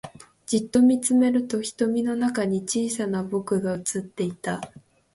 [0.47, 4.59] じっと見つめると瞳の中に小さな僕が映っていた